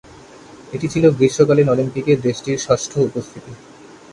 এটি 0.73 0.87
ছিল 0.87 1.05
গ্রীষ্মকালীন 1.09 1.67
অলিম্পিকে 1.69 2.13
দেশটির 2.17 2.57
ষষ্ঠ 2.57 2.91
উপস্থিতি। 2.99 3.51